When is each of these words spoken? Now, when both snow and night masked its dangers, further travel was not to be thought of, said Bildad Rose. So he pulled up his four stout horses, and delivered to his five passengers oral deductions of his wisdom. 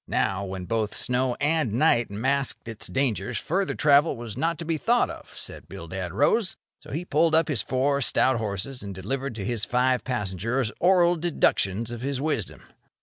Now, 0.07 0.43
when 0.45 0.65
both 0.65 0.95
snow 0.95 1.35
and 1.35 1.73
night 1.73 2.09
masked 2.09 2.67
its 2.67 2.87
dangers, 2.87 3.37
further 3.37 3.75
travel 3.75 4.17
was 4.17 4.35
not 4.35 4.57
to 4.57 4.65
be 4.65 4.79
thought 4.79 5.11
of, 5.11 5.37
said 5.37 5.69
Bildad 5.69 6.11
Rose. 6.11 6.55
So 6.79 6.89
he 6.91 7.05
pulled 7.05 7.35
up 7.35 7.47
his 7.49 7.61
four 7.61 8.01
stout 8.01 8.37
horses, 8.37 8.81
and 8.81 8.95
delivered 8.95 9.35
to 9.35 9.45
his 9.45 9.63
five 9.63 10.03
passengers 10.03 10.71
oral 10.79 11.17
deductions 11.17 11.91
of 11.91 12.01
his 12.01 12.19
wisdom. 12.19 12.63